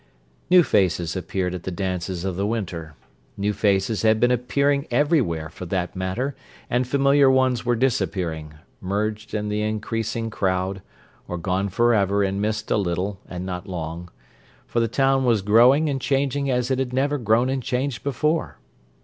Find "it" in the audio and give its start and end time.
16.71-16.79